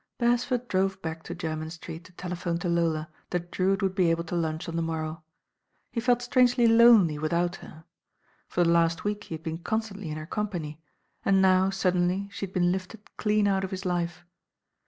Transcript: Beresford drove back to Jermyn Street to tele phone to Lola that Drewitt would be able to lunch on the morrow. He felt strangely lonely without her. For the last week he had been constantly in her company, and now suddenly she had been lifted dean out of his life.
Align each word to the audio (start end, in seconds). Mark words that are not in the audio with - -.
Beresford 0.17 0.67
drove 0.67 0.99
back 1.03 1.21
to 1.25 1.35
Jermyn 1.35 1.69
Street 1.69 2.03
to 2.05 2.11
tele 2.13 2.35
phone 2.35 2.57
to 2.61 2.67
Lola 2.67 3.07
that 3.29 3.51
Drewitt 3.51 3.83
would 3.83 3.93
be 3.93 4.09
able 4.09 4.23
to 4.23 4.35
lunch 4.35 4.67
on 4.67 4.75
the 4.75 4.81
morrow. 4.81 5.23
He 5.91 5.99
felt 6.01 6.23
strangely 6.23 6.65
lonely 6.67 7.19
without 7.19 7.57
her. 7.57 7.83
For 8.47 8.63
the 8.63 8.71
last 8.71 9.03
week 9.03 9.25
he 9.25 9.35
had 9.35 9.43
been 9.43 9.59
constantly 9.59 10.09
in 10.09 10.17
her 10.17 10.25
company, 10.25 10.81
and 11.23 11.39
now 11.39 11.69
suddenly 11.69 12.27
she 12.31 12.47
had 12.47 12.53
been 12.53 12.71
lifted 12.71 13.07
dean 13.19 13.47
out 13.47 13.63
of 13.63 13.69
his 13.69 13.85
life. 13.85 14.25